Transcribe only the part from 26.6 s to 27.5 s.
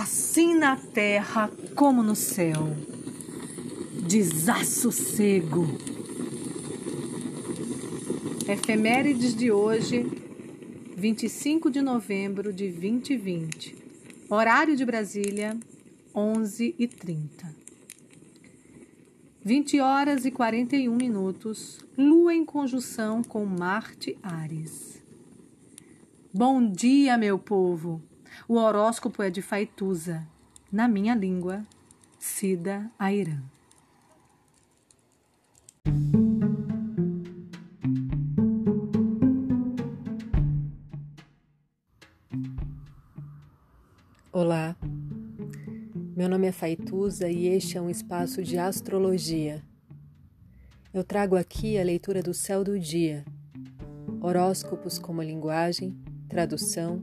dia, meu